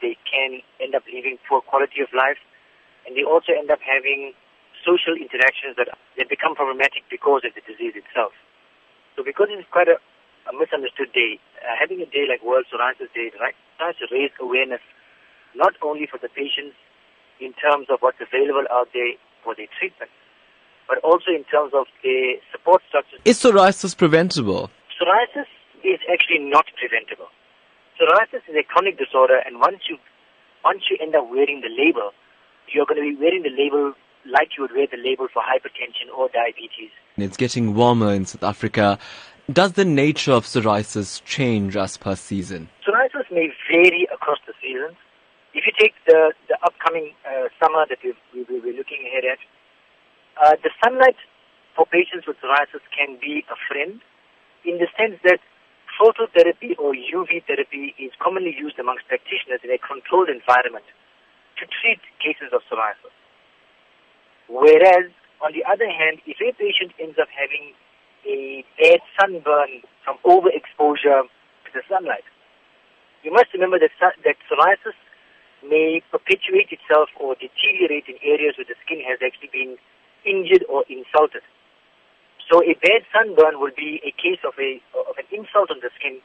[0.00, 2.40] they can end up living poor quality of life,
[3.06, 4.32] and they also end up having
[4.84, 8.32] social interactions that, that become problematic because of the disease itself.
[9.16, 10.00] So because it's quite a,
[10.48, 14.32] a misunderstood day, uh, having a day like World Psoriasis Day right, tries to raise
[14.40, 14.80] awareness
[15.54, 16.76] not only for the patients
[17.40, 19.12] in terms of what's available out there
[19.44, 20.10] for their treatment,
[20.88, 23.20] but also in terms of the support structures.
[23.24, 24.70] Is psoriasis preventable?
[24.96, 25.48] Psoriasis
[25.84, 27.28] is actually not preventable.
[28.00, 29.98] Psoriasis is a chronic disorder, and once you
[30.64, 32.12] once you end up wearing the label,
[32.72, 33.92] you're going to be wearing the label
[34.24, 36.92] like you would wear the label for hypertension or diabetes.
[37.16, 38.98] It's getting warmer in South Africa.
[39.52, 42.68] Does the nature of psoriasis change as per season?
[42.86, 44.96] Psoriasis may vary across the seasons.
[45.52, 49.40] If you take the, the upcoming uh, summer that we, we, we're looking ahead at,
[50.40, 51.16] uh, the sunlight
[51.76, 54.00] for patients with psoriasis can be a friend
[54.64, 55.40] in the sense that
[56.00, 60.88] phototherapy or UV therapy is commonly used amongst practitioners in a controlled environment
[61.60, 63.12] to treat cases of psoriasis.
[64.48, 65.12] Whereas,
[65.44, 67.76] on the other hand, if a patient ends up having
[68.24, 72.24] a bad sunburn from overexposure to the sunlight,
[73.22, 74.96] you must remember that, that psoriasis
[75.60, 79.76] may perpetuate itself or deteriorate in areas where the skin has actually been
[80.24, 81.44] injured or insulted.
[82.50, 85.90] So a bad sunburn will be a case of a of an insult on the
[85.98, 86.18] skin,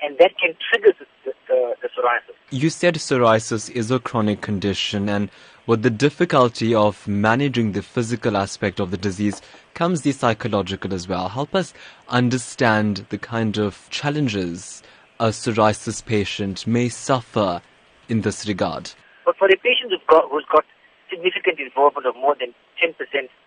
[0.00, 0.92] and that can trigger
[1.24, 2.36] the, the, the psoriasis.
[2.50, 5.30] You said psoriasis is a chronic condition, and
[5.66, 9.42] with the difficulty of managing the physical aspect of the disease
[9.74, 11.28] comes the psychological as well.
[11.28, 11.74] Help us
[12.08, 14.82] understand the kind of challenges
[15.18, 17.62] a psoriasis patient may suffer
[18.08, 18.92] in this regard.
[19.24, 20.64] But for a patient who's got, who's got
[21.10, 23.43] significant involvement of more than 10%, it's difficult,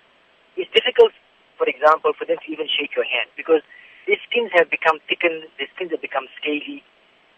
[1.58, 3.62] for example, for them to even shake your hand because
[4.06, 6.86] their skins have become thickened, their skins have become scaly.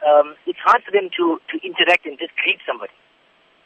[0.06, 2.94] Um, it's hard for them to, to interact and just greet somebody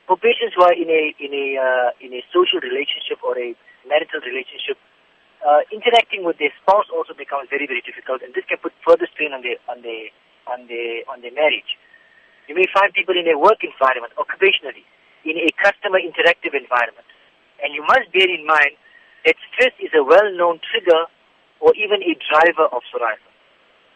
[0.08, 3.56] for patients who are in a in a uh, in a social relationship or a
[3.88, 4.76] marital relationship,
[5.44, 9.08] uh, interacting with their spouse also becomes very very difficult, and this can put further
[9.12, 10.12] strain on their on their
[10.52, 11.80] on their on their marriage.
[12.52, 14.84] You may find people in a work environment, occupationally,
[15.24, 17.08] in a customer interactive environment,
[17.64, 18.76] and you must bear in mind
[19.26, 21.06] that stress is a well-known trigger
[21.60, 23.30] or even a driver of psoriasis.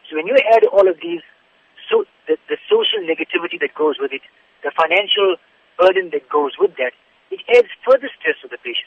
[0.09, 1.25] So when you add all of these,
[1.89, 4.21] so the, the social negativity that goes with it,
[4.63, 5.35] the financial
[5.79, 6.93] burden that goes with that,
[7.31, 8.85] it adds further stress to the patient.